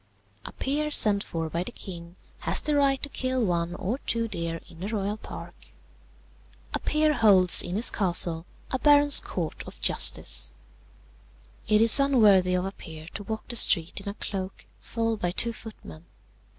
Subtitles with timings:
[0.45, 4.27] "A peer sent for by the king has the right to kill one or two
[4.27, 5.67] deer in the royal park.
[6.73, 10.55] "A peer holds in his castle a baron's court of justice.
[11.67, 15.29] "It is unworthy of a peer to walk the street in a cloak, followed by
[15.29, 16.03] two footmen.